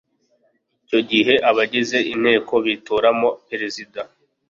icyo 0.83 0.99
gihe 1.09 1.33
abagize 1.49 1.97
inteko 2.13 2.53
bitoramo 2.65 3.29
perezida 3.47 4.01